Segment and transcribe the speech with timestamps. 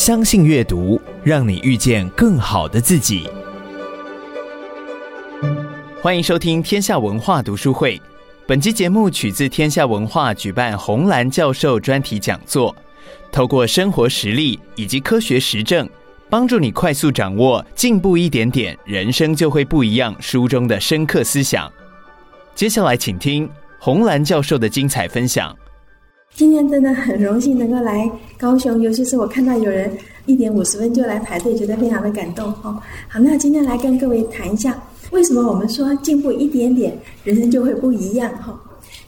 [0.00, 3.28] 相信阅读，让你遇见更好的自己。
[6.00, 8.00] 欢迎收听天下文化读书会。
[8.46, 12.74] 本期节目取自天下文化举办红蓝教授专题讲座，
[13.30, 15.86] 透过生活实例以及科学实证，
[16.30, 21.70] 帮助你快速掌握“进步一点点，人生就会不一样”书中的深刻思想。
[22.54, 23.46] 接下来，请听
[23.78, 25.54] 红蓝教授的精彩分享。
[26.34, 29.90] 今天真的很荣幸能够来高雄，尤其是我看到有人
[30.24, 32.80] 一点五十分就来排队，觉得非常的感动哦。
[33.08, 38.58] 好，那今天来跟各位谈一下，为什么我们说进步一点点，人生就会不一样哈？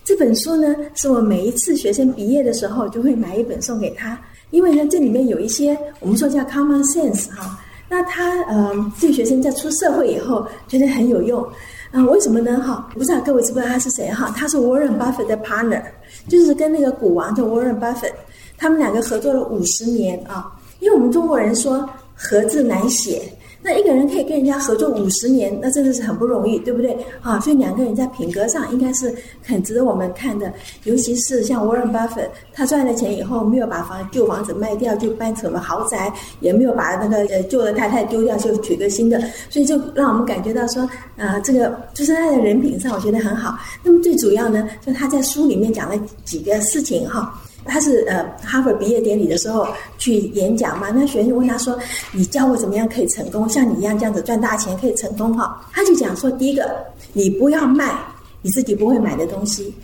[0.04, 7.58] 这本书呢，是我每一次学生毕业的时候就会买一本送给他，因为呢，这里面有一些我们说叫 common sense 哈，
[7.88, 11.42] 那他呃，对学生在出社会以后觉得很有用。
[11.92, 12.58] 啊，为什么呢？
[12.60, 14.10] 哈，我不知道各位知不知道他是谁？
[14.10, 15.82] 哈，他是 Warren Buffett 的 partner，
[16.26, 18.12] 就是跟那个股王叫 Warren Buffett，
[18.56, 20.50] 他们两个合作了五十年啊。
[20.80, 23.22] 因为我们中国人说“合”字难写。
[23.64, 26.96] 那一个人可以跟人家合作五十年，那真的是很不容易，对不对？
[27.20, 30.52] 啊，所以两个人在品格上应该是很值得我们看的。
[30.82, 43.56] 尤其是像 Warren Buffett，他赚了钱以后，没有把房旧房子卖掉就搬成了豪宅，也没有把那个呃旧的太太丢掉就娶个新的，所以就让我们感觉到说，呃，这个就是他的人品上，我觉得很好。
[43.84, 47.40] 那么最主要呢，就他在书里面讲了几个事情哈。
[47.64, 49.66] 他是呃哈佛毕业典礼的时候
[49.98, 51.78] 去演讲嘛，那学生问他说
[52.12, 57.96] ：“你教我怎么样可以成功，像你一样这样子赚大钱可以成功哈？”他就讲说：“第一个，你不要卖
[58.40, 59.74] 你自己不会买的东西，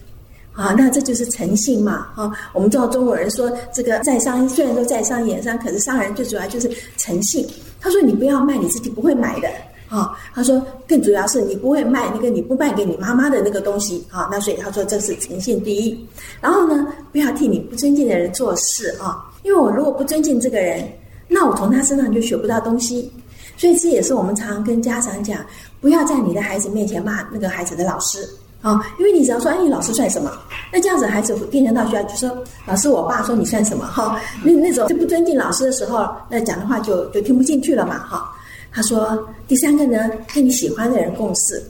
[0.52, 7.46] 啊，那这就是诚信嘛，啊，我们知道中国人说这个在商虽然说在商言商，可是商人最主要就是诚信。
[7.80, 9.48] 他说你不要卖你自己不会买的。”
[9.88, 16.08] 啊、他说更主要是你不会卖那个你不卖给你妈妈的那个东西啊、那所以他说这是诚信第一。
[16.40, 20.86] 然后呢，不要替你不尊敬的人做事啊、因为我如果不尊敬这个人，
[21.26, 23.10] 那我从他身上就学不到东西。
[23.56, 25.44] 所以这也是我们常常跟家长讲，
[25.80, 28.28] 不要在你的孩子面前骂那个孩子的老师
[28.60, 30.30] 啊、因为你只要说哎，老师算什么？
[30.72, 33.86] 那这样子孩子变成到学校就说老师，我爸说你算什么？
[33.86, 38.32] 哈、那那种就不尊敬老师的时候，那讲的话就就听不进去了嘛，哈、
[38.78, 41.60] 他说：“第三个呢，跟你喜欢的人共事，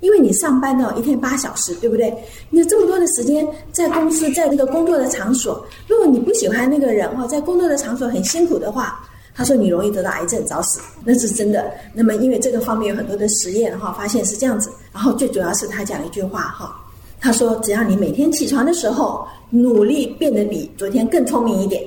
[0.00, 2.12] 因为你上班呢一天八小时，对不对？
[2.50, 8.98] 你这么多的时间在公司，在那个工作的场所，如果你不喜欢那个人哈，在工作的场所很辛苦的话，
[9.32, 11.70] 他说你容易得到癌症早死，那是真的。
[11.94, 14.68] 那么因为这个方面有很多的实验哈，发现是这样子。
[14.92, 16.76] 然后最主要是他讲了一句话哈，
[17.20, 21.80] 他说只要你每天起床的时候努力变得比昨天更聪明一点。”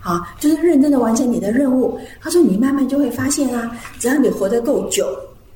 [0.00, 1.98] 好，就是认真的完成你的任务。
[2.20, 5.06] 他说，你慢慢就会发现啊，只要你活得够久，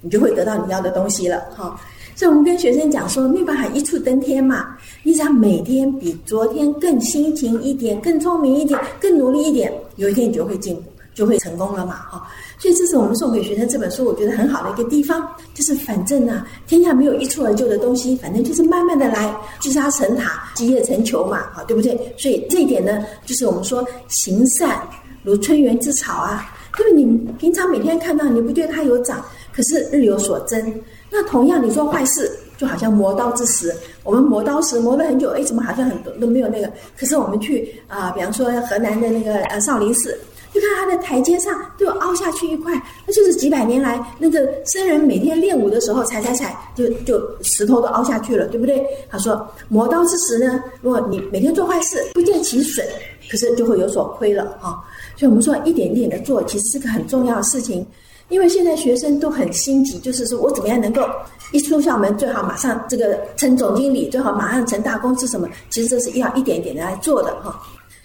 [0.00, 1.40] 你就会得到你要的东西了。
[1.56, 1.80] 哈，
[2.16, 4.76] 所以我们跟学生讲说，没办法一触登天嘛。
[5.02, 10.82] 你只要每天比昨天更辛勤一点，更聪明一点，更努力一点，有一天你就会进步。
[11.14, 12.26] 就会成功了嘛，哈！
[12.58, 21.94] 所以这是我们送给学生这本书，我觉得很好的一个地方，就是反正呢、天下没有一蹴而就的东西，反正就是慢慢的来，聚沙成塔，积业成裘嘛，哈，对不对？
[22.16, 24.80] 所以这一点呢，就是我们说行善
[25.22, 27.04] 如春园之草啊，因为你
[27.38, 29.22] 平常每天看到，你不觉得它有长，
[29.54, 30.80] 可是日有所增。
[31.10, 36.72] 那同样你做坏事，就好像磨刀之石，我们磨刀石磨了很久，哎，怎么好像很多都没有那个？
[36.98, 40.18] 可是我们去啊、比方说河南的那个呃少林寺。
[40.52, 42.72] 就看他的台阶上都有凹下去一块，
[43.06, 48.84] 那就是几百年来那个僧人每天练武的时候踩踩踩，就就石头都凹下去了，对不对？
[49.08, 52.86] 他说磨刀之石呢，如果你每天做坏事，不见其损，
[53.30, 54.78] 可是就会有所亏了啊。
[55.16, 57.86] 所以我们说一点点的做，其实是个很重要的事情。
[58.28, 61.06] 因为现在学生都很心急，就是说我怎么样能够
[61.52, 65.46] 一出校门最好马上这个成总经理，最好马上成大公司什么？
[65.68, 67.60] 其实这是要一点一点的来做的哈。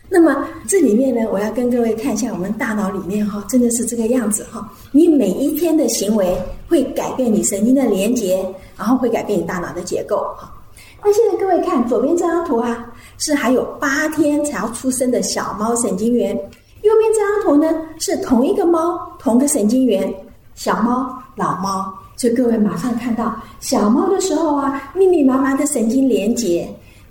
[0.09, 4.65] 那么这里面呢，我要跟各位看一下我们大脑里面哈，真的是这个样子哈。
[4.91, 6.37] 你每一天的行为
[6.67, 8.43] 会改变你神经的连接，
[8.77, 10.49] 然后会改变你大脑的结构哈。
[11.03, 12.85] 那现在各位看左边这张图啊，
[13.17, 16.33] 是还有八天才要出生的小猫神经元；
[16.83, 20.11] 右边这张图呢，是同一个猫同个神经元，
[20.55, 21.93] 小猫老猫。
[22.15, 26.67] 所以各位马上看到小猫的时候啊，密密麻麻的神经连接。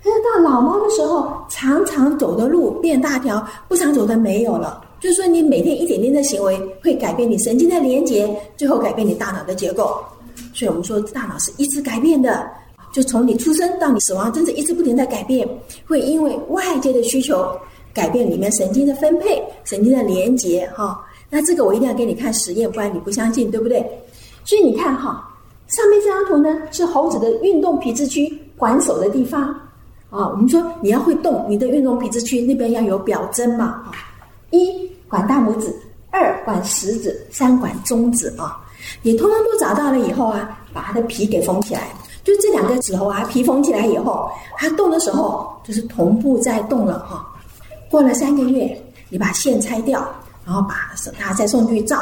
[0.07, 4.81] 但是到老猫的时候，常常走的路变大条，不常走的没有了。
[5.01, 9.99] 就是说，你每天一点点的行为会改变你神经的连接，最后改变你大脑的结构。
[10.53, 12.49] 所以我们说，大脑是一直改变的，
[12.93, 15.45] 就从你出生到你死亡，真是一直不停的改变，
[15.85, 17.45] 会因为外界的需求
[17.93, 20.65] 改变里面神经的分配、神经的连接。
[20.73, 23.85] 哈，那这个我一定要给你看实验，不然你不相信，对不对？
[24.45, 25.29] 所以你看哈，
[25.67, 29.53] 上面这张图呢是猴子的运动皮质区还手的地方。
[30.09, 33.65] 啊，我们说你要会动，你的运动皮质区那边要有表征嘛。
[33.65, 33.91] 啊，
[34.51, 35.73] 一管大拇指，
[36.11, 38.57] 二管食指，三管中指啊。
[39.01, 41.89] 你通通都找到了以后啊，把它的皮给缝起来。
[42.23, 47.27] 就这两个指头啊，皮缝起来以后，它动的时候就是同步在动了哈。
[47.89, 50.05] 过了三个月，你把线拆掉，
[50.45, 51.97] 然后把它再送去照，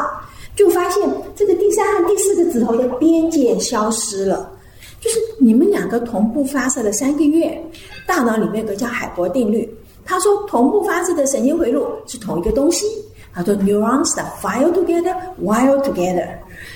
[0.56, 4.52] 就发现这个第三和第四个指头的边界消失了。
[5.00, 7.62] 就是你们两个同步发射了三个月，
[8.08, 9.70] 大脑里面有个叫海伯定律，
[10.04, 12.86] 他说同步发射的神经回路是同一个东西。
[13.34, 15.14] 他说 neurons that fire together,
[15.44, 16.26] wire together。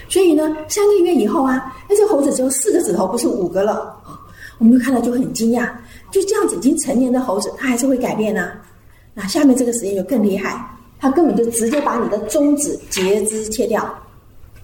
[0.10, 3.95] 所以呢，三个月以后啊，那这猴子只有四个指头，不是五个了。
[4.57, 5.69] 我们就看到就很惊讶，
[6.12, 8.51] 就这样子已经成年的猴子，它还是会改变呢、
[9.13, 10.62] 那下面这个实验就更厉害，
[11.00, 13.98] 它根本就直接把你的中指截肢切掉，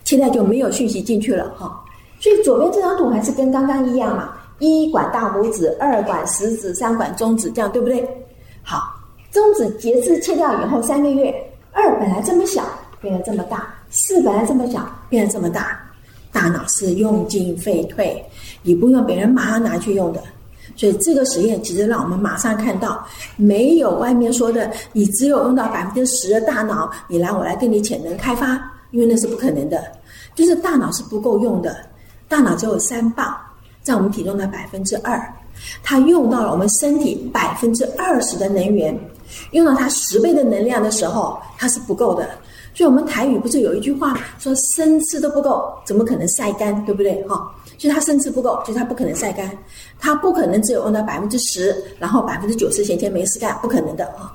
[0.04, 1.82] 现在就没有讯息进去了哈。
[2.26, 8.04] 所以左边这张图还是跟刚刚一样嘛，一管大拇指，二管食指，三管中指，这样对不对？
[8.64, 8.96] 好，
[9.32, 11.32] 中指截肢切掉以后三个月，
[11.72, 12.64] 二本来这么小，
[13.00, 13.72] 变得这么大。
[13.92, 15.80] 四本来这么小，变得这么大，
[16.32, 18.26] 大脑是用进废退，
[18.64, 20.20] 你不用别人马上拿去用的。
[20.76, 23.06] 所以这个实验其实让我们马上看到，
[23.36, 29.84] 没有外面说的，你只有用到百分之十的大脑，你来我来跟你潜能开发，因为那是不可能的，
[30.34, 31.78] 就是大脑是不够用的，
[32.28, 33.36] 大脑只有三磅，
[33.84, 35.22] 占我们体重的百分之二，
[35.84, 38.98] 它用到了我们身体百分之二十的能源，
[39.52, 42.28] 用到它十倍的能量的时候，它是不够的。
[42.74, 47.24] 所以我们台语不是有一句话说生吃都不够，怎么可能晒干，对不对？
[47.26, 49.50] 哈，所以它生吃不够，所以它不可能晒干，
[49.98, 54.30] 它不可能只有用到百分之十，然后百分之九十闲钱没事干，不可能的哈。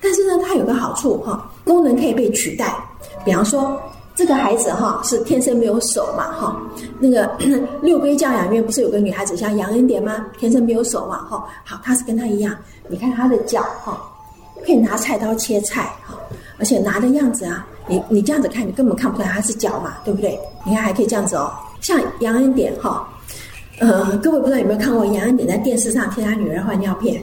[0.00, 2.74] 但是呢，它有个好处哈，功能可以被取代。
[3.24, 3.80] 比方说，
[4.14, 6.56] 这个孩子哈是天生没有手嘛哈，
[7.00, 7.28] 那个
[7.82, 10.24] 六龟教养院不是有个女孩子像杨恩典吗？
[10.38, 12.56] 天生没有手嘛哈，好，她是跟她一样，
[12.88, 14.00] 你看她的脚哈，
[14.64, 16.16] 可以拿菜刀切菜哈，
[16.58, 17.66] 而且拿的样子啊。
[17.86, 20.38] 你你这样子看，你根本看不出来她是脚嘛，对不对？
[20.64, 23.06] 你看还可以这样子哦，像杨恩典哈，
[23.80, 27.22] 呃，各位不知道有没有看过杨恩典在电视上替他女儿换尿片，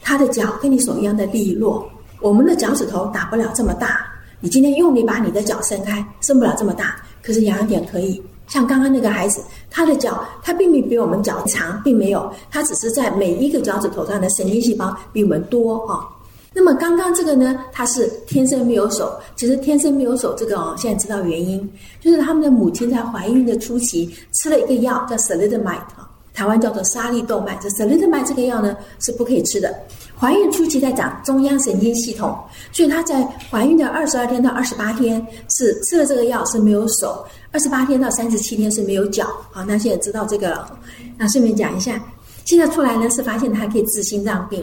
[0.00, 1.86] 他的脚跟你手一样的利落，
[2.20, 4.06] 我们的脚趾头打不了这么大，
[4.40, 16.08] 你今天用力把你的脚伸开，伸不了这么大，可是杨恩典可以，像刚刚那个孩子，他的脚他并没比我们脚长，并没有，他只是在每一个脚趾头上的神经细胞比我们多哈。
[16.52, 19.12] 那么刚刚这个呢，他是天生没有手。
[19.36, 21.70] 其实天生没有手这个哦，现在知道原因，
[22.00, 27.56] 就是他们的母亲在怀孕的初期吃了一个药叫 thalidomide 啊，台湾叫做沙利动脉。
[27.62, 29.72] 这 salidomide 这个药呢是不可以吃的。
[30.20, 32.38] 怀孕初期在长中央神经系统，
[32.72, 39.26] 所以她在怀孕的二十二天到二十八天是吃了这个药是没有手，二十八天到三十七天是没有脚。
[39.50, 40.78] 好，那现在知道这个了。
[41.16, 41.98] 那顺便讲一下，
[42.44, 44.62] 现在出来呢是发现他可以治心脏病。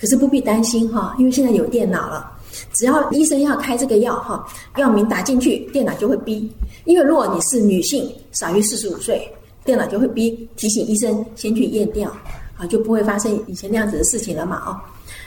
[0.00, 2.32] 可是不必担心哈，因为现在有电脑了，
[2.74, 4.44] 只要医生要开这个药哈，
[4.76, 6.50] 药名打进去，电脑就会逼。
[6.86, 9.28] 因为如果你是女性，少于四十五岁，
[9.64, 12.12] 电脑就会逼，提醒医生先去验掉，
[12.58, 14.84] 啊，就不会发生以前那样子的事情了嘛啊。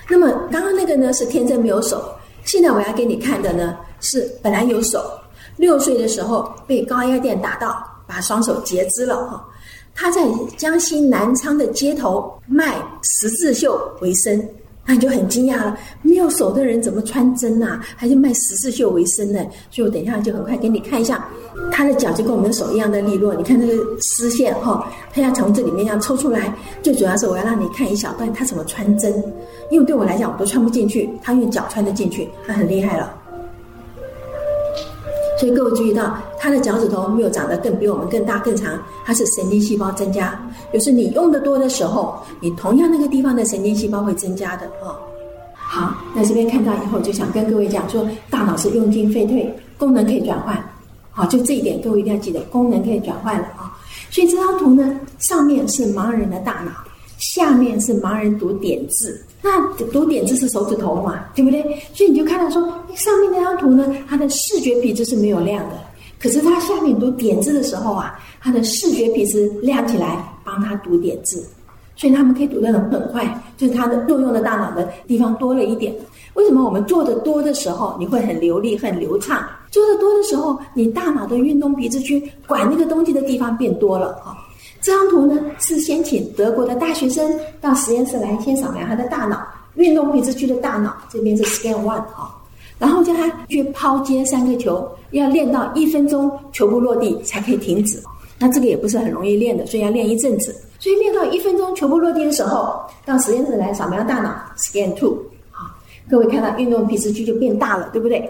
[0.08, 2.14] 那么刚刚那个呢是天真没有手，
[2.44, 5.04] 现在我要给你看的呢是本来有手，
[5.58, 9.44] 六岁的时候被高压电打到，把双手截肢了哈。
[9.96, 10.22] 他在
[10.58, 14.50] 江西南昌的街头卖十字绣为生。
[14.86, 19.40] 那你就很惊讶了，没有手的人怎么穿针呐、还是卖十字绣为生呢？
[19.70, 21.28] 所以我等一下就很快给你看一下，
[21.72, 23.34] 他的脚就跟我们的手一样的利落。
[23.36, 26.54] 你看这个丝线哈，他要从这里面要抽出来。
[26.82, 29.24] 最主要是我要让你看一小段他怎么穿针，
[29.70, 33.21] 因为对我来讲我都穿不进去，他用脚穿得进去，他很厉害了。
[35.42, 40.40] 所以各位注意到，他的脚趾头没有长得更比我们更大更长，它是神经细胞增加。
[40.72, 44.96] 就是你用的多的时候，你同样那个地方的神经细胞会增加的哦。
[45.56, 50.64] 好，那这边看到以后，就想跟各位讲说，大脑是用进废退，功能可以转换。
[51.10, 53.76] 好，就这一点，各位一定要记得，功能可以转换了啊、
[54.12, 56.72] 所以这张图呢，上面是盲人的大脑。
[57.22, 59.62] 下面是盲人读点字，那
[59.92, 61.62] 读点字是手指头嘛，对不对？
[61.94, 62.62] 所以你就看到说，
[62.96, 65.76] 上面那张图呢，它的视觉皮质是没有亮的，
[66.20, 71.46] 可是它下面读点字的时候啊，它的视觉皮质亮起来，帮他读点字，
[71.96, 75.96] 所以他们可以读得很很快，就是他的作用的大脑的地方多了一点。
[76.34, 79.48] 为什么我们做的多的时候，你会很流利、很流畅？
[79.70, 84.36] 做的多的时候，你大脑的运动皮质区管那个东西的地方变多了啊。
[84.82, 89.40] 这张图呢，是先请德国的大学生到实验室来，先扫描他的大脑
[89.76, 92.36] 运动皮质区的大脑，这边是 Scan One 哈，
[92.80, 98.02] 然后叫他去抛接三个球，要练到一分钟球不落地才可以停止。
[98.40, 100.56] 那这个也不是很容易练的，所以要练一阵子。
[100.80, 105.16] 所以练到一分钟球不落地的时候，到实验室来扫描大脑 Scan Two
[105.52, 105.68] 好，
[106.10, 108.28] 各位看到运动皮质区就变大了，对不对？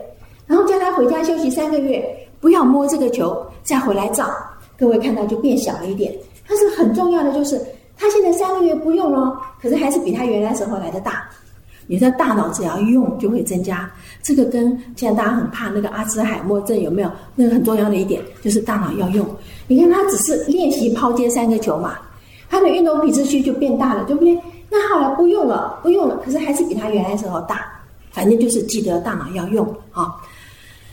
[0.48, 2.04] 然后叫他回家休息三个月，
[2.42, 4.30] 不要摸这个球，再回来照。
[4.78, 6.14] 各位看到就变小了一点。
[6.52, 7.58] 但是很重要的就是，
[7.98, 11.24] 他现在三个月不用了，可是还是比他原来时候来的大。
[11.88, 13.90] 你的大脑只要用就会增加。
[14.22, 17.10] 这个跟现在大家很怕那个阿兹海默症有没有？
[17.36, 19.26] 那个很重要的一点就是大脑要用。
[19.68, 21.98] 你看他只是练习抛接三个球嘛，
[22.50, 24.38] 他的运动皮质区就变大了，对不对？
[24.70, 27.66] 那好了，不用了，不用了，可是还是比他原来时候大。
[28.12, 30.16] 反正就是记得大脑要用啊。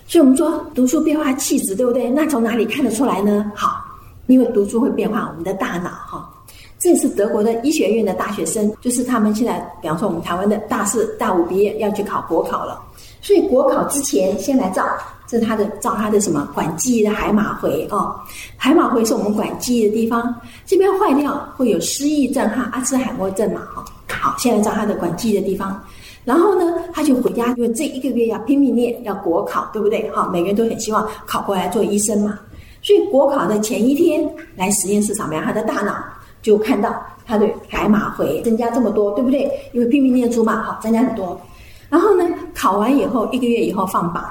[0.06, 2.08] 所以我们说读书变化气质，对不对？
[2.08, 3.52] 那从哪里看得出来呢？
[3.54, 3.84] 好，
[4.28, 6.30] 因为读书会变化我们的大脑哈。
[6.78, 12.80] 这是德国的医学院的大学生，就是他们现在，比方说我们台湾的大四、大五毕业要去考国考了，
[13.20, 14.86] 所以国考之前先来照，
[15.26, 18.14] 这是他的照他的什么管记忆的海马回哦。
[18.56, 20.32] 海马回是我们管记忆的地方，
[20.66, 23.84] 这边坏掉会有失忆症哈阿兹海默症嘛哈。
[24.08, 25.82] 好，现在照他的管记忆的地方。
[26.24, 30.08] 然后呢，他就回家，因为这一个月要拼命练，要国考，对不对？
[30.10, 32.38] 哈，每个人都很希望考过来做医生嘛。
[32.88, 34.26] 所以国考的前一天
[34.56, 35.94] 来实验室扫描他的大脑，
[36.40, 39.42] 就看到他的海马回增加这么多，对不对？
[39.74, 41.38] 因为拼命念书嘛，好，增加很多。
[41.90, 44.24] 然后呢，考完以后一个月以后放榜。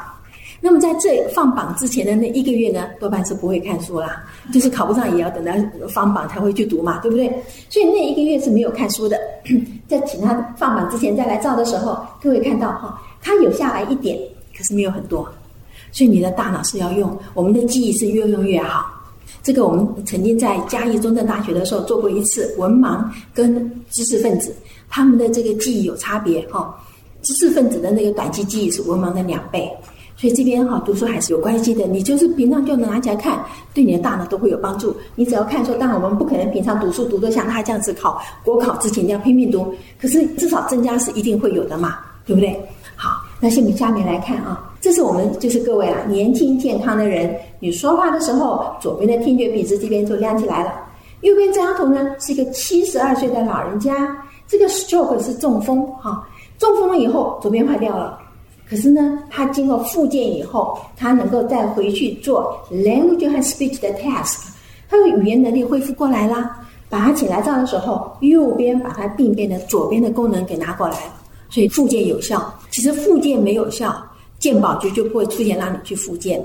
[0.59, 5.53] 那么在这放榜之前的那一个月呢，多半是不会看书啦，就是考不上也要等到
[5.87, 7.27] 放榜才会去读嘛，对不对？
[7.69, 9.19] 所以那一个月是没有看书的。
[9.87, 14.17] 在请他放榜之前再来照的时候，各位看到哈，他有下来一点，
[14.57, 15.29] 可是没有很多。
[15.91, 18.85] 所以你的大脑是要用，我们的记忆是越用越好。
[19.43, 23.03] 这个我们曾经在嘉义中正大学的时候做过一次，文盲
[23.33, 24.53] 跟知识分子
[24.89, 26.75] 他们的这个记忆有差别哈，
[27.21, 29.71] 知识分子的那个短期记忆是文盲的两倍。
[30.19, 33.39] 所以这边哈读书还是有关系的，你就是平常就能拿起来看，
[33.71, 34.95] 对你的大脑都会有帮助。
[35.13, 42.59] 你只要看说，当然我们不可能平常读书读得像他这样子考国考之前你要拼命读，可是至少增加是一定会有的嘛，对不对？
[42.95, 50.73] 好，那下面下面来看啊，这是我们就是各位啊年轻健康的人，你说话的时候，左边的听觉皮质这边就亮起来了。
[51.21, 54.15] 右边这张图呢是一个七十二岁的老人家，
[54.47, 56.27] 这个 stroke 是中风哈，
[56.59, 58.19] 中风了以后左边坏掉了。
[58.69, 64.49] 可是呢，他经过复健以后，他能够再回去做 language 和 speech 的 task，
[64.89, 66.59] 他的语言能力恢复过来啦。
[66.89, 70.97] 把他请来照的时候，右边把他病变的左边的功能给拿过来，
[71.49, 72.53] 所以复健有效。
[72.69, 73.93] 其实复健没有效，
[74.39, 76.43] 健保局就不会出钱让你去复健。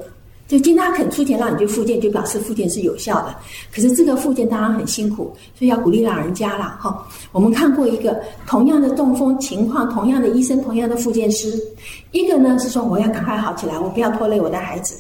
[0.49, 3.35] 就经他肯出钱让你去复健，就表示复健是有效的。
[3.75, 6.79] 可是这个复健当然很辛苦，所以要鼓励老人家啦。
[6.79, 7.07] 哈。
[7.31, 11.59] 我们看过一个同样的中风情况，同样的医生，同样的复健师，
[12.11, 14.95] 一个呢是说我要赶快好起来，我不要拖累我的孩子；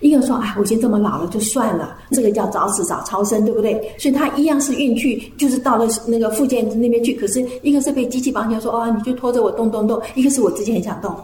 [0.00, 1.96] 一个说哎，我已经这么老了，就算了。
[2.10, 3.72] 这个叫早死早超生，对不对？
[3.98, 7.14] 所以他一样是运去，就是到了那个复健那边去。
[7.14, 11.16] 可是一个是被机器绑起来说哦，你就拖着我动动动；一个是我自己很想动。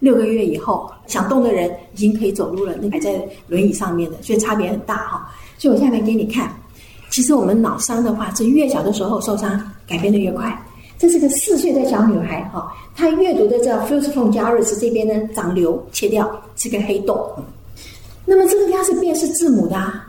[0.00, 5.32] 六个月以后，想动的人已经可以走路了，那还在轮椅上面的，所以差别很大哈。
[5.56, 6.54] 所以我下面给你看，
[7.10, 10.56] 其实我们脑伤的话，是越小的时候受伤，改变的越快。
[10.98, 17.18] 这是个四岁的小女孩哈，她阅读的这 fusiform gyrus 这边呢长瘤切掉，是个黑洞。
[18.24, 20.06] 那么这个地方是辨识字母的啊，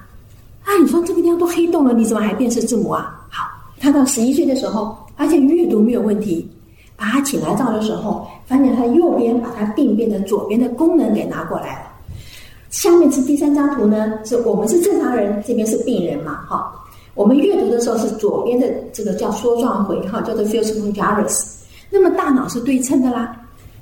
[0.63, 3.25] 啊，你说这个地方都黑洞了，你怎么还辨识字母啊？
[3.29, 3.45] 好，
[3.79, 6.49] 她到十一岁的时候，而且阅读没有问题。
[6.97, 11.87] 把她请来照的时候，发现他右边把他病变的左边的功能给拿过来了。
[12.69, 16.71] 下面是第三张图呢，是我们是正常人，这边是病人嘛，哈。
[17.13, 21.45] 我们阅读的时候是左边的这个叫梭状回，哈，叫做 fusiform gyrus。
[21.89, 23.35] 那么大脑是对称的啦。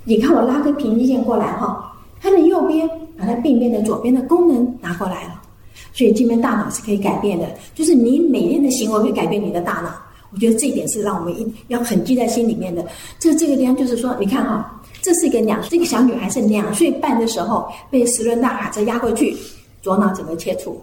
[0.04, 1.92] 你看我拉个平行线过来，哈，
[2.22, 5.42] 它的右边把它病变的左边的功能拿过来了。
[5.92, 9.90] 所以这边大脑是可以改变的，就是你每天的行为会改变你的大脑。
[10.34, 12.84] 我觉得这一点是让我们一要很记在心里面的。
[13.20, 19.36] 这这个地方就是说，你看哈，这是一个两这个小女孩是两岁半的时候被石轮大卡车压过去，
[19.82, 20.82] 左脑整个切除。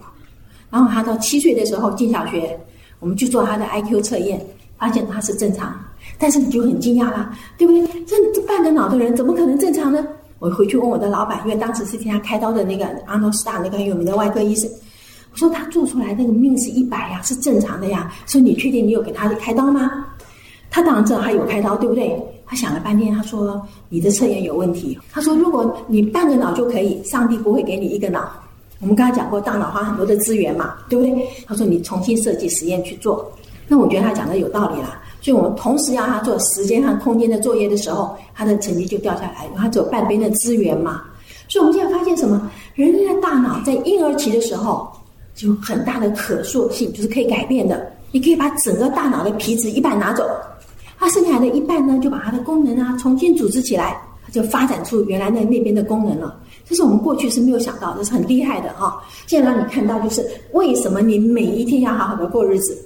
[0.70, 2.58] 然后她到七岁的时候进小学，
[3.00, 4.40] 我们去做她的 IQ 测验，
[4.78, 5.74] 发现她是正常。
[6.16, 8.04] 但是你就很惊讶啦，对不对？
[8.04, 10.06] 这这半个脑的人怎么可能正常呢？
[10.38, 14.70] 我回去问我的老板，因为当时是替他开刀的那个阿诺斯大那个很有名的外科医生。
[15.32, 18.12] 我说他做出来那个命是一百呀，是正常的呀。
[18.26, 20.06] 说你确定你有给他开刀吗？
[20.70, 22.16] 他当然知道他有开刀，对不对？
[22.46, 24.98] 他想了半天，他说你的测验有问题。
[25.10, 28.30] 他说如果你半个脑就可以，上帝不会给你一个脑。
[28.80, 31.28] 我们刚才讲过，大脑花很多的资源嘛，对不对？
[31.46, 33.30] 他说你重新设计实验去做。
[33.68, 35.00] 那我觉得他讲的有道理啦。
[35.20, 41.02] 所以我们同时要他做时间和空间的作业的时候，他的成绩就掉下来，因为他只有半边的资源嘛。
[41.48, 42.50] 所以我们现在发现什么？
[42.74, 44.90] 人类的大脑在婴儿期的时候。
[45.40, 47.90] 就很大的可塑性，就是可以改变的。
[48.10, 50.28] 你可以把整个大脑的皮质一半拿走，
[50.98, 56.38] 它剩下来的一半呢，就把它的功能啊重新组织起来，它就发展出原来的那边的功能了。
[56.66, 62.76] 这是我们过去是没有想到，这是很厉害的哈、现在让你看到，就是为什么你每一天要好好的过日子，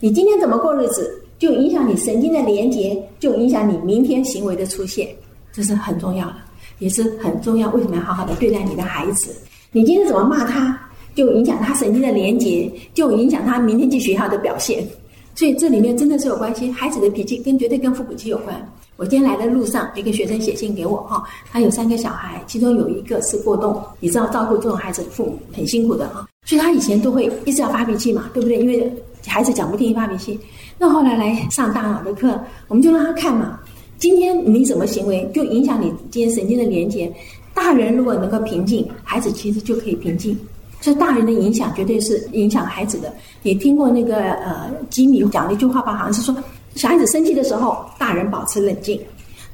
[0.00, 5.06] 你今天怎么过日子，就影响你神经的连接，就影响你明天行为的出现，
[5.52, 6.36] 这是很重要的，
[6.80, 7.70] 也是很重要。
[7.70, 9.30] 为什么要好好的对待你的孩子？
[9.70, 10.76] 你今天怎么骂他，
[11.14, 14.86] 就影响他神经的连接，就影响他明天去学校的表现。
[15.34, 18.54] 所以这里面真的是有关系，孩子的脾气跟绝对跟父母亲有关。
[18.96, 28.58] 我今天来的路上，一个学生写信给我哈，他有三个小孩，其中有一个是过动，你知道照顾这种孩子的父母很辛苦的哈，所以他以前都会一直要发脾气嘛，对不对？
[28.58, 28.92] 因为
[29.26, 30.38] 孩子讲不听发脾气。
[30.76, 32.38] 那后来来上大脑的课，
[32.68, 33.58] 我们就让他看嘛，
[33.98, 37.10] 今天你什么行为就影响你今天神经的连接。
[37.54, 40.38] 大人如果能够平静，孩子其实就可以平静。
[40.80, 43.12] 所以大人的影响绝对是影响孩子的。
[43.42, 45.94] 你听过那个呃吉米讲的一句话吧？
[45.94, 46.34] 好像是说。
[46.76, 48.96] 小孩子生气的时候，大人保持冷静；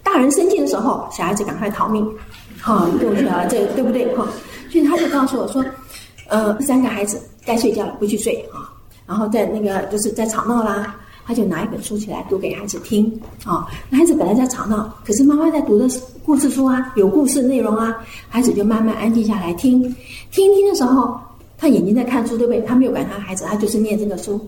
[0.03, 2.07] 大人生气的时候，小孩子赶快逃命。
[2.61, 3.47] 哈、哦，对不对啊？
[3.49, 4.15] 这对不对？
[4.15, 4.29] 哈、
[4.71, 5.65] 所以他就告诉我说，
[6.29, 8.69] 呃，三个孩子该睡觉了，不去睡啊、
[9.07, 10.95] 然后在那个就是在吵闹啦，
[11.27, 13.07] 他就拿一本书起来读给孩子听。
[13.45, 15.89] 啊、哦，孩子本来在吵闹，可是妈妈在读的
[16.25, 17.97] 故事书啊，有故事内容啊，
[18.29, 19.83] 孩子就慢慢安静下来听。
[20.31, 21.19] 听听的时候，
[21.59, 22.63] 他眼睛在看书，对不对？
[22.63, 24.41] 他没有管他孩子，他就是念这个书。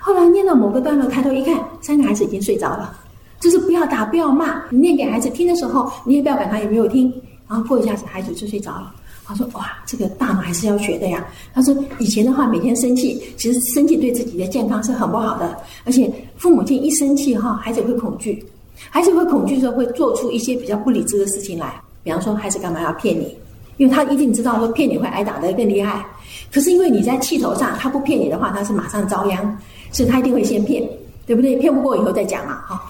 [0.00, 2.96] 后来念到某个段落，抬头一看，三个孩子已经睡着了。
[3.40, 4.62] 就是不要打，不要骂。
[4.70, 7.12] 你念给孩子听的时候，你也不要管他有没有听。
[7.48, 8.94] 然后过一下子，孩子就睡着了。
[9.30, 15.56] 他说：“哇，这个大脑还是要学的呀。”他说：“以前的话，每天生气，其实生气对自己的健康是很不好的。
[15.84, 18.44] 而且父母亲一生气哈，孩子会恐惧，
[18.90, 21.80] 孩子会恐惧的时候会做出一些比较不理智的事情来。
[22.02, 23.36] 比方说，孩子干嘛要骗你？
[23.76, 26.04] 因为他一定知道说骗你会挨打的更厉害。
[26.52, 29.58] 可是因为你在气头上，他不骗你的话，他是马上遭殃。”
[29.92, 30.88] 所以他一定会先骗，
[31.26, 31.56] 对不对？
[31.56, 32.80] 骗不过以后再讲嘛，哈。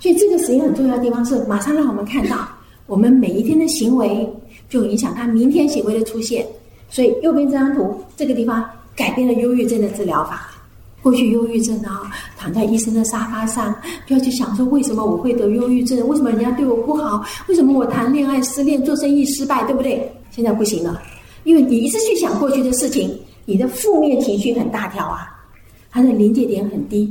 [0.00, 2.48] 所以这个实验很重要的地方是，马上让我们看到，
[2.86, 4.28] 我们每一天的行为
[4.68, 6.46] 就影响他明天行为的出现。
[6.90, 8.64] 所以右边这张图，这个地方
[8.96, 10.48] 改变了忧郁症的治疗法。
[11.00, 16.06] 过去忧郁症啊，躺在医生的沙发上，就要去想说，为什么我会得忧郁症？
[16.08, 17.24] 为什么人家对我不好？
[17.46, 20.12] 为什么我谈恋爱失恋、做生意失败，对不对？
[20.30, 21.00] 现在不行了，
[21.44, 25.34] 因为你一直去想过去的事情，你的负面情绪很大条啊。
[25.90, 27.10] 他的临界点很低，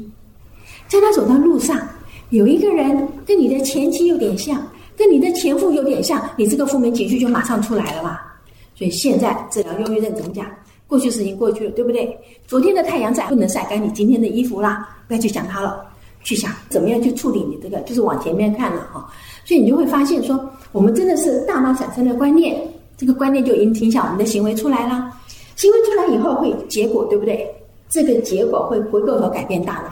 [0.87, 1.79] 在他走到路上，
[2.29, 4.61] 有一个人跟你的前妻有点像，
[4.97, 8.19] 跟你的前夫有点像，你这个负面情绪就马上出来了嘛。
[8.75, 10.45] 所以现在治疗忧郁症怎么讲？
[10.87, 12.17] 过去事情过去了，对不对？
[12.47, 15.85] 昨天的太阳晒不能晒干你今天的衣服啦，不要去想它了，
[16.23, 19.05] 去想怎么样去处理你这个，就是往前面看了哈。
[19.43, 22.59] 所以你就会发现说，我们真的是大脑产生的观念，
[22.95, 25.11] 这个观念就影影响我们的行为出来了，
[25.57, 27.45] 行为出来以后会结果，对不对？
[27.89, 29.89] 这个结果会回过头改变大脑，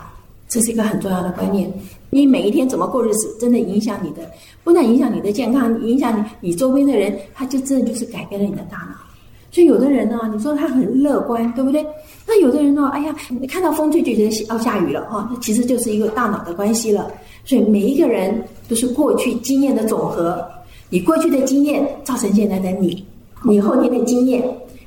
[0.48, 1.72] 这是一个很重要的观念。
[2.16, 4.22] 你每一天怎么过日子，真的影响你的，
[4.64, 8.96] 不但影响你的健康，影响你你周边的人，他就真的就是改变了你的大脑。
[9.52, 11.86] 所以有的人呢，你说他很乐观，对不对？
[12.26, 17.12] 那有的人呢，哎呀，你看到风吹就觉得要下雨了哈，那其实就是一个大脑的关系了。
[17.44, 20.42] 所以每一个人都是过去经验的总和，
[20.90, 23.06] 你过去的经验造成现在的你，
[23.44, 24.42] 你后天的经验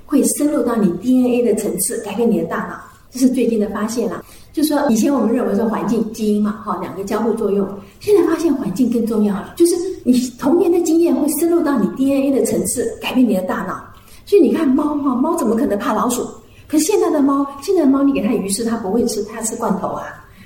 [0.07, 2.88] 会深入到你 DNA 的层次，改变你的大脑。
[3.11, 7.67] 这是最近的发现了，就说以前我们认为说环境基因嘛，哈，两个交互作用，
[8.01, 13.83] 现在发现环境更重要了，就是你童年的经验会深入到你 DNA 的层次，改变你的大脑。
[14.27, 16.23] 所以你看猫哈，猫怎么可能怕老鼠？
[16.67, 20.05] 可是现在的猫，现在的猫你给它鱼吃，它不会吃，它吃罐头啊，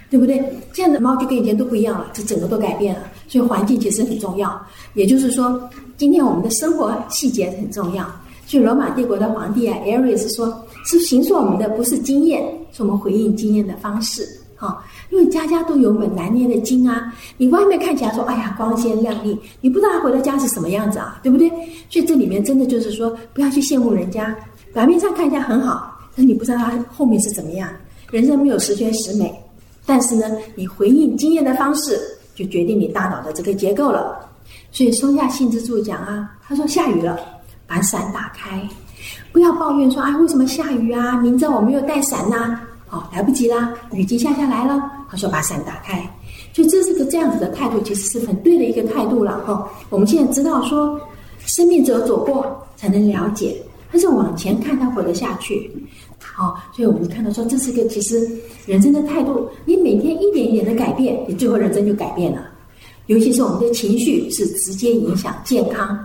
[0.08, 0.36] 对不对？
[0.72, 3.00] 现在的猫就跟以前都不一样了，这整个都改变了。
[3.26, 4.60] 所以环境其实很重要，
[4.94, 5.60] 也就是说，
[5.96, 8.04] 今天我们的生活细节很重要。
[8.46, 10.64] 所以罗马帝国的皇帝啊，Aries 说。
[10.84, 12.42] 是形塑我们的不是经验，
[12.72, 14.26] 是我们回应经验的方式。
[14.56, 17.12] 哈，因为家家都有本难念的经啊。
[17.36, 21.48] 你外面看起来说，哎呀，光鲜亮丽，你不知道他回到家是什么样子啊，对不对？
[21.90, 24.36] 所以这里面真的就是说，不要去羡慕人家，
[24.72, 27.68] 表面上看起来很好，但你不知道他后面是怎么样。
[28.12, 29.34] 人生没有十全十美，
[29.84, 31.98] 但是呢，你回应经验的方式，
[32.36, 34.28] 就决定你大脑的这个结构了。
[34.70, 37.18] 所以松下幸之助讲啊，他说下雨了，
[37.66, 38.62] 把伞打开。
[39.32, 41.16] 不要抱怨说啊，为什么下雨啊？
[41.18, 44.80] 明知道我没有带伞呐、啊，哦，来不及啦，雨已经下下来了。
[45.08, 46.08] 他说把伞打开，
[46.52, 49.68] 就这是个这样子的态度，其实是很对的一个态度了哈、哦。
[49.90, 51.00] 我们现在知道说，
[51.46, 55.70] 生命只有走过才能了解，但是往前看，他活得下去。
[56.18, 58.26] 好、所以我们看到说，这是个其实
[58.66, 59.48] 人生的态度。
[59.66, 62.42] 你每天一点一点的改变，你最后人生就改变了。
[63.06, 65.98] 尤其是我们的情绪是直接影响健康。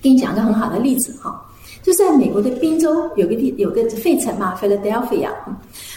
[0.00, 1.30] 给你讲个很好的例子哈。
[1.30, 1.47] 哦
[1.82, 5.30] 就在美国的宾州有个地有个费城嘛，Philadelphia。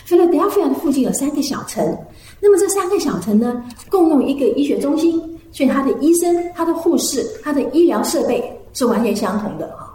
[0.08, 1.98] Philadelphia 的附近有三个小城，
[2.40, 5.20] 那么这三个小城呢，共用一个医学中心，
[5.52, 9.88] 所以他的医生、他的护士、他的医疗设备是完全相同的哈。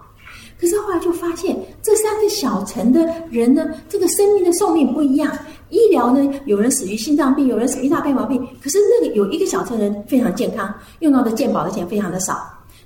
[0.59, 5.31] 可是后来就发现，这三个小城的人呢，这个生命的寿命不一样。
[5.69, 8.43] 医疗呢，有人死于心脏病，有人死于大便毛病。
[8.63, 12.39] 可是那个有一个小城人非常健康，用到的健保的钱非常的少。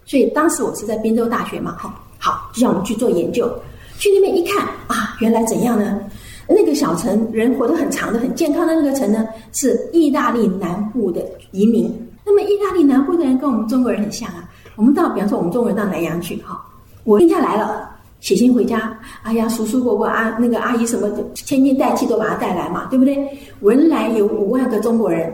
[0.04, 3.52] 所以当时我是在宾州大学嘛，哈，好，就让我们去做研究。
[3.98, 5.98] 去那边一看啊，原来怎样呢？
[6.46, 11.90] 那个小城人活得很长的、很健康的那个城呢，是意大利南部的移民。
[12.24, 14.48] 那么意大利南部的人跟我们中国人很像啊。
[14.76, 16.60] 我们到，比方说我们中国人到南洋去，哈，
[17.04, 17.88] 我定下来了。
[18.20, 23.16] 写信回家，哎呀，叔叔伯伯啊，那个阿姨什么的，牵肩带气都把他带来嘛，对不对？
[23.60, 25.32] 文莱有五万个中国人，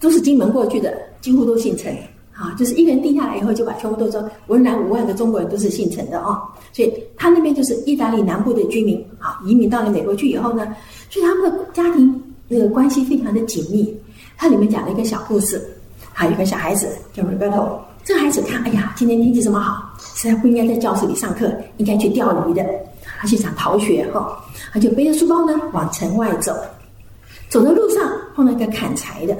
[0.00, 1.96] 都是金门过去的，几乎都姓陈，
[2.42, 10.66] 啊，就是一个人定下来以后，就把全部都说文莱五万个中国人都是姓陈的啊，所以他那边就是意大利南部的居民，啊，移民到了美国去以后呢，
[11.08, 13.96] 所以他们的家庭那个关系非常的紧密。
[14.36, 15.62] 它里面讲了一个小故事，
[16.14, 19.88] 啊有个小孩子叫 Roberto，这个孩子看，哎呀，今天天气这么好。
[20.16, 22.66] 实在不应该在教室里上课，应该去钓鱼的。
[23.20, 26.52] 他就想逃学哈，他就背着书包呢往城外走。
[27.48, 28.02] 走的路上
[28.34, 29.36] 碰到一个砍柴的，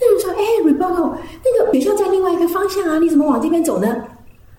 [0.00, 1.12] 那人说：“哎，Roberto，
[1.44, 3.94] 那个学校在另外一个方向啊，你怎么往这边走呢？”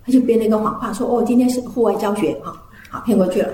[0.06, 2.54] 他就编了一个谎话说：“哦，今天是户外教学啊，
[2.90, 3.50] 好骗过去了。”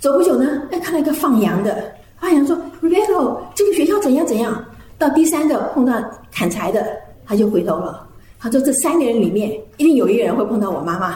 [0.00, 4.64] 走不久呢，哎，看到一个放羊的，放羊说：“Roberto，这个学校怎样怎样？”
[4.98, 5.94] 到第三个碰到
[6.32, 6.84] 砍柴的，
[7.24, 8.06] 他就回头了。
[8.38, 11.06] 他说：“这三个人里面，一定有一个人会碰到我妈妈，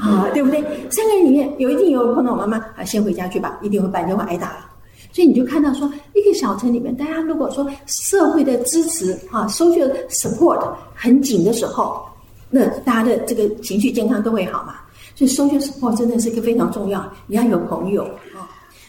[0.00, 0.60] 啊，对不对？
[0.90, 4.65] 三个人里面有一定有碰到我妈妈，啊，先回家去吧，一定会半天会挨打。
[5.16, 10.62] 所以你就看到说，一个小城里面，大家如果说社会的支持啊，social support
[10.94, 12.04] 很紧的时候，
[12.50, 14.74] 那大家的这个情绪健康都会好嘛。
[15.14, 18.02] 所以 social support 真的是一个非常重要，你要有朋友
[18.34, 18.44] 啊。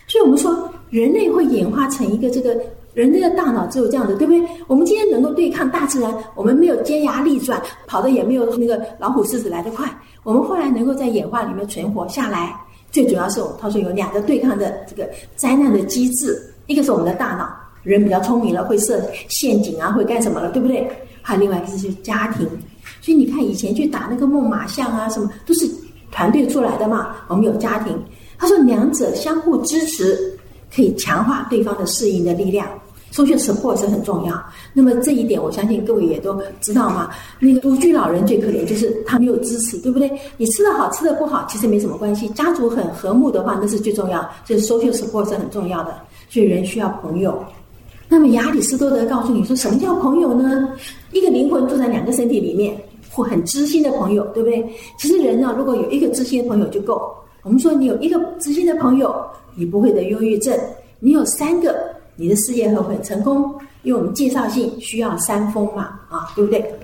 [0.05, 2.53] 所以我们说，人类会演化成一个这个。”
[2.97, 4.43] 人类的大脑只有这样的，对不对？
[4.65, 9.87] 我们今天能够对抗大自然，我们没有尖牙利爪，跑得也没有那个老虎、狮子来得快。
[10.23, 12.59] 我们后来能够在演化里面存活下来，
[12.91, 17.47] 最主要是他说有两个对抗的这个灾难的机制，一个是我们的大脑，
[17.83, 20.89] 人比较聪明了，会设陷阱啊，会干什么了，对不对？
[21.21, 22.47] 还有另外一个就是家庭。
[23.01, 25.69] 所以你看以前去打那个猛獁象啊，什么都是
[26.11, 27.15] 团队出来的嘛。
[27.27, 27.97] 我们有家庭，
[28.37, 30.37] 他说两者相互支持，
[30.73, 32.67] 可以强化对方的适应的力量。
[33.11, 34.43] Social support 是很重要。
[34.73, 37.09] 那么这一点，我相信各位也都知道嘛。
[37.39, 40.11] 那个独居老人最可怜，就是他没有支持，对不对？
[40.37, 42.27] 你吃得好，吃得不好，其实没什么关系。
[42.29, 44.27] 家族很和睦的话，那是最重要。
[44.45, 45.97] 就是 social support 是很重要的。
[46.29, 47.43] 所以人需要朋友。
[48.09, 50.69] 那么亚里士多德告诉你说，什么叫朋友呢？
[51.11, 52.77] 一个灵魂住在两个身体里面，
[53.11, 54.65] 或很知心的朋友，对不对？
[54.99, 57.13] 其实人呢，如果有一个知心的朋友就够。
[57.43, 59.15] 我们说，你有一个知心的朋友，
[59.55, 60.57] 你不会得忧郁症。
[60.99, 61.96] 你有三个。
[62.17, 63.55] 你的事业会不会很成功？
[63.83, 66.65] 因为我们介绍信需要三封嘛，啊，对不对？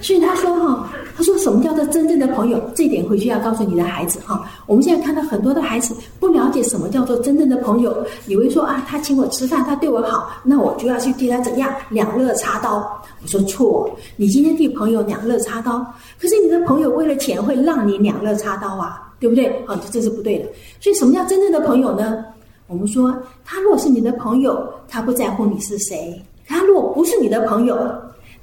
[0.00, 2.70] 所以他说哈，他说什么叫做真正的朋友？
[2.72, 4.48] 这点回去要告诉你的孩子哈。
[4.66, 13.02] 我们现在看到很多的孩子不了解什么叫做真正的朋友，以为说啊，他请我吃饭，他对我好，那我就要去对他怎样两肋插刀。
[13.20, 15.84] 我说错，你今天替朋友两肋插刀，
[16.20, 19.46] 可是你的朋友为了钱会让你两肋插刀啊，对不对？
[19.66, 20.44] 啊，这是不对的。
[20.80, 22.24] 所以什么叫真正的朋友呢？
[22.68, 23.12] 我们说，
[23.44, 26.14] 他若是你的朋友，他不在乎你是谁；
[26.46, 27.74] 他如果不是你的朋友，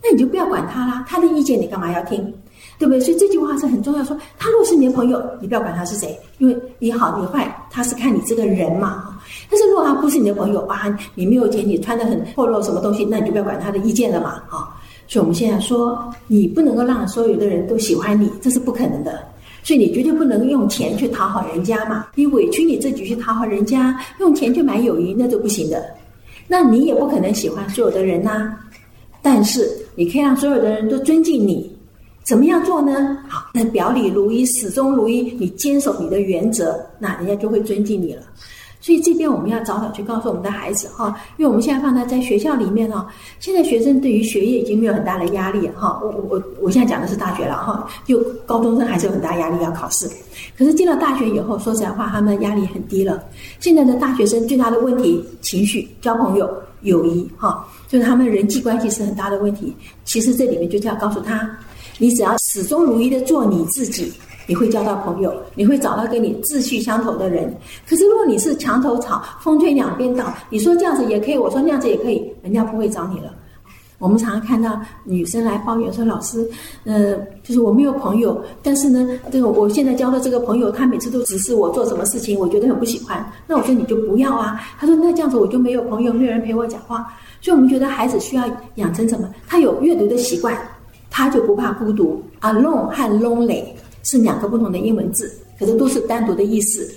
[0.04, 1.06] 那你就不要管他啦。
[1.08, 2.34] 他的意见你干嘛要听？
[2.78, 3.00] 对不对？
[3.00, 4.04] 所以这句话是很重要。
[4.04, 9.18] 说他若是你的朋友，你不要管他是谁，因为你好你坏，他是看你这个人嘛。
[9.50, 10.84] 但是若他不是你的朋友啊，
[11.14, 14.42] 你没有钱，你穿得很破落，什么东西，那你就不要管他的意见了嘛。
[14.50, 14.76] 啊，
[15.08, 19.24] 所以我们现在说，你不能够让所有的人都喜欢你，这是不可能的。
[19.66, 25.84] 所以你绝对不能用钱去讨好人家嘛，你委屈你自己去讨好人家，用钱去买友谊那就不行的。
[26.48, 28.56] 那你也不可能喜欢所有的人呐、
[29.24, 31.76] 但是你可以让所有的人都尊敬你。
[32.24, 33.18] 怎么样做呢？
[33.28, 38.22] 好，那表里如一，始终如一，你坚守你的原则，那人家就会尊敬你了。
[38.86, 43.08] 所以这边我们要早早去告诉我们的孩子哈，因为我们现在放在在学校里面哈，
[43.40, 46.00] 现在学生对于学业已经没有很大的压力哈。
[46.04, 50.08] 我我我现在讲的是大学了哈，就高中生还是有很大压力要考试，
[50.56, 53.24] 可是进了大学以后，说实在话，他们压力很低了。
[53.60, 56.48] 现在的大学生最大的问题，情绪、交朋友、
[56.82, 59.76] 友谊哈，就是他们人际关系是很大的问题。
[60.04, 61.50] 其实这里面就是要告诉他，
[61.98, 64.14] 你只要始终如一的做你自己。
[64.48, 67.54] 你会交到朋友，你会找到跟你志趣相投的人。
[67.88, 73.34] 可是如果你是墙头草，风吹两边倒，你说这样子也可以，我说那样子也可以，人家不会找你了。
[73.98, 76.46] 我们常常看到女生来抱怨说：“老师，
[76.84, 83.26] 呃，就是我没有朋友，但是呢，这个我现在交的这个朋友，他每次都指示我做什么事情，我觉得很不喜欢。
[83.48, 84.62] 那我说你就不要啊。
[84.78, 87.08] 他说那这样子我就没有朋友，没有人陪我讲话。
[87.42, 88.44] 所以我们觉得孩子需要
[88.76, 89.34] 养成什么？
[89.48, 90.54] 他有阅读的习惯，
[91.10, 92.22] 他就不怕孤独。
[92.42, 93.64] Alone 和 lonely
[94.06, 96.90] 是两个不同的英文字，可是都是单独的意思。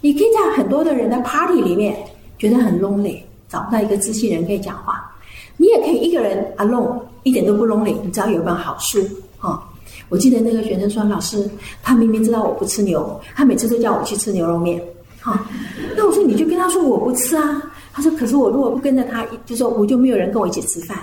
[0.00, 1.96] 你可以在很多的人的 party 里面
[2.38, 5.08] 觉得很 lonely，找不到一个知心人可以讲话。
[5.56, 7.94] 你也可以一个人 alone，一点都不 lonely。
[8.02, 9.00] 你只要有本好书，
[9.38, 9.62] 哈、哦。
[10.08, 11.48] 我记得那个学生说：“老师，
[11.82, 14.82] 他明明知道我不吃牛，他每次都叫我去吃牛肉面，
[15.20, 15.38] 哈、哦。
[15.96, 17.62] 那我说你就跟他说我不吃啊。
[17.92, 20.98] 他说：可是我如果不跟着他，就说我就没有人跟我一起吃饭。”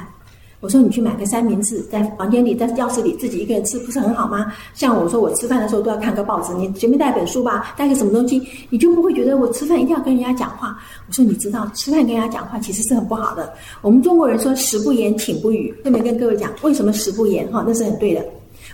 [0.61, 4.53] 我说你去买个三明治，在房间里，在教室里自己一个人吃，不是很好吗？
[4.75, 10.77] 像我说我吃饭的时候都要看个报纸，你随便带本书吧，带个什么东西，你就不会觉得我吃饭一定要跟人家讲话。
[11.07, 13.51] 我说你知道吃饭跟人家讲话其实是很不好的。
[13.81, 15.73] 我们中国人说食不言，寝不语。
[15.81, 17.51] 顺便跟各位讲，为什么食不言？
[17.51, 18.23] 哈，那是很对的。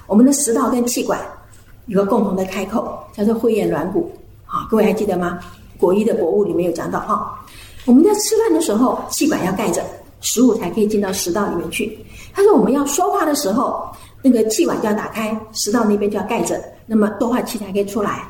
[0.07, 1.17] 我们的食道跟气管
[1.85, 4.11] 有个共同的开口，叫做会厌软骨。
[4.45, 5.39] 好，各位还记得吗？
[5.77, 7.39] 国医的国物里面有讲到哈，
[7.85, 9.81] 我们在吃饭的时候气管要盖着。
[10.21, 11.97] 食物才可以进到食道里面去。
[12.33, 13.87] 他说：“我们要说话的时候，
[14.21, 18.27] 那个气管就要打开，食道那边就要盖着，那么说话气才可以出来。”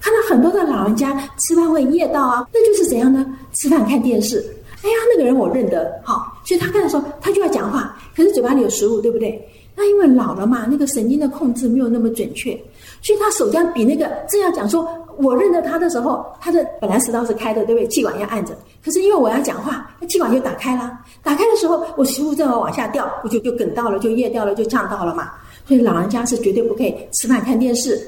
[0.00, 3.26] 看到很多的老人家吃饭会噎到啊，那就是怎样呢？
[3.52, 4.38] 吃饭看电视，
[4.82, 9.46] 哎呀，那个人我认得，好，所以他看的时候，他就要讲话，可是嘴巴里有食物，对不对？
[9.76, 12.58] 那因为老了嘛，那个神经的控制没有那么准确，
[13.02, 14.88] 所以他手这样比那个这样讲说。
[15.16, 17.86] 我认得他的时候，他的本来食道是开的，对不对？
[17.88, 18.56] 气管要按着。
[18.82, 20.98] 可是因为我要讲话，那气管就打开了。
[21.22, 25.30] 打开的时候，我食物正好往下掉，我就就梗到了，就噎掉了，就呛到了嘛。
[25.66, 28.00] 所以老人家是绝对不可以吃饭看电视，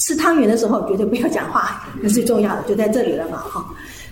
[0.00, 3.64] 吃汤圆的时候绝对不要讲话，那最重要的就在这里了嘛，哈。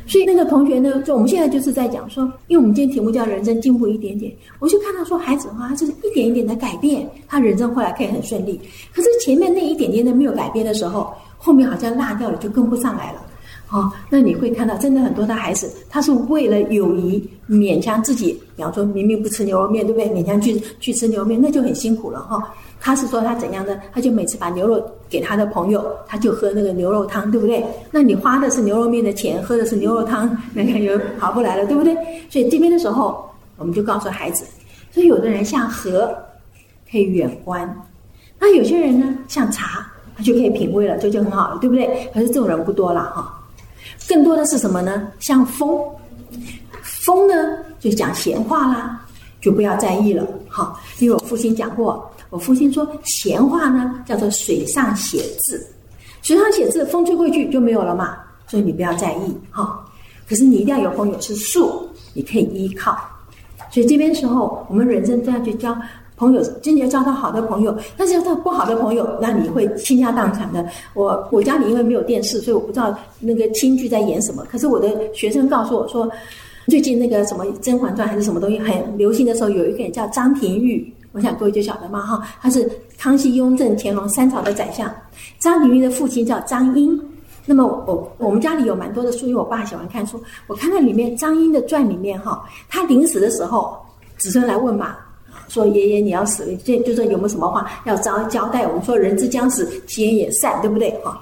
[0.08, 8.58] 所以那个同学呢，就我们现在就是在讲说，因为我们今天题目叫人生进步一点点，我就看到说孩子的话，他就是一点一点的改变，他人生后来可以很顺利。
[8.92, 11.12] 可是前面那一点点的没有改变的时候。
[11.40, 13.22] 后面好像落掉了，就跟不上来了，
[13.70, 20.08] 哦，那你会看到，真的很多的孩子，他是为了友谊勉强自己，比方说明明不吃牛肉面，对不对？
[20.10, 22.42] 勉强去去吃牛肉面，那就很辛苦了哈、哦。
[22.80, 23.80] 他是说他怎样的？
[23.92, 27.64] 他就每次把牛肉给他的朋友，他就喝那个牛肉汤，对不对？
[27.90, 31.94] 那你花的是牛肉面的钱，喝的是牛肉汤，那个又划不来了，对不对？
[32.30, 34.44] 所以这边的时候，我们就告诉孩子，
[34.90, 36.16] 所以有的人像河，
[36.90, 37.82] 可以远观，
[38.38, 39.86] 那有些人呢，像茶。
[40.16, 42.10] 他就可以品味了，这就很好了，对不对？
[42.12, 43.40] 可是这种人不多了哈，
[44.08, 45.06] 更多的是什么呢？
[45.20, 45.80] 像风，
[46.82, 47.34] 风呢
[47.78, 49.00] 就讲闲话啦，
[49.40, 50.76] 就不要在意了哈。
[50.98, 55.66] 因为我父亲讲过，我父亲说闲话呢叫做水上写字，
[56.22, 59.84] 水上写字风吹过去就没有了嘛，所以你不要在意哈。
[60.28, 62.98] 可是你一定要有朋友是树，你可以依靠。
[63.70, 65.76] 所以这边时候我们人生都要去交。
[66.18, 70.66] 朋友，真的要交到好的朋友，但是要交不好的朋友，那你会倾家荡产的。
[70.92, 74.44] 我我家里因为没有电视，所以我不知道那个京剧在演什么。
[74.50, 76.10] 可是我的学生告诉我说，
[76.66, 84.88] 最近那个什么《甄嬛传》还是什么东西很流行的时候，有一个人叫张廷玉，我想各位就晓得嘛哈，他是康熙、雍正、乾隆三朝的宰相。
[85.40, 86.98] 张廷玉的父亲叫张英。
[87.44, 90.22] 那么我我们家里有蛮多的书，因为我爸喜欢看书。
[90.46, 93.76] 我看到里面张英的传里面哈，他临死的时候，
[94.16, 94.96] 子孙来问嘛。
[95.48, 98.66] 说爷爷你要死了，这就说有没有什么话要交交代？
[98.66, 100.90] 我们说人之将死，其言也善，对不对？
[101.02, 101.18] 哈，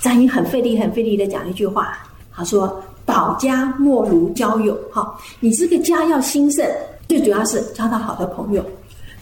[0.00, 1.96] 张英很费力、很费力的讲一句话，
[2.34, 6.66] 他说：“保家莫如交友。”哈，你这个家要兴盛，
[7.08, 8.64] 最主要是交到好的朋友。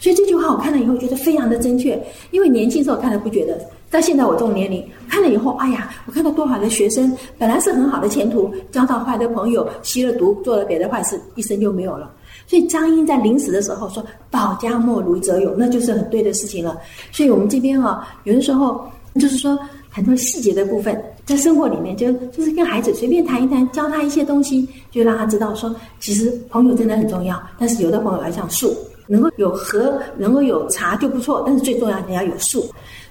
[0.01, 1.97] 所以这句话我看了以后觉得非常的正确，
[2.31, 3.57] 因为年轻时候看了不觉得，
[3.89, 12.11] 但现在我这种年龄看了以后，哎呀，我看到多少的学生本来是很好的前途，交到坏的朋友，吸了毒，做了别的坏事，一生就没有了。
[12.47, 16.75] 所以张英在临死的时候说：“保家莫如择友”，那就是很对的事情了。
[17.11, 18.83] 所以我们这边啊，有的时候
[19.15, 19.57] 就是说
[19.93, 27.37] 很多细节的部分，在生活里面就就是跟孩子随便谈一谈，教他一些东西，就让他知道说，其实朋友真的很重要。
[27.59, 28.73] 但是有的朋友要像树，
[29.05, 31.43] 能够有禾，能够有茶就不错。
[31.45, 32.61] 但是最重要你要有树。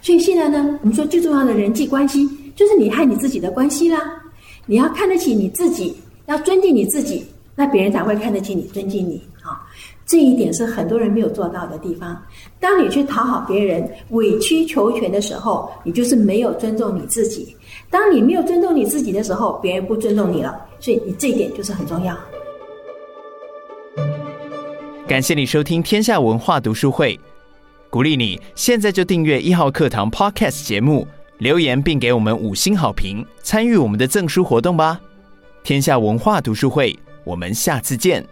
[0.00, 4.00] 所以现在呢，我们说最重要的人际关系就是你和你自己的关系啦。
[4.64, 5.94] 你要看得起你自己，
[6.26, 9.20] 要尊敬你自己，那别人才会看得起你，尊敬你。
[10.11, 12.20] 这一点是很多人没有做到的地方。
[12.59, 17.55] 当你去讨好别人、委曲求全的时候，你就是没有尊重你自己。
[17.88, 20.66] 当你没有尊重你自己的时候，别人不尊重你了。
[20.81, 22.18] 所以你这一点就是很重要。
[25.07, 27.16] 感谢你收听天下文化读书会，
[27.88, 31.07] 鼓励你现在就订阅一号课堂 Podcast 节目，
[31.38, 35.01] 留言并给我们五星好评，参与我们的赠书活动吧。
[35.62, 38.27] 天下文化读书会，我们下次见。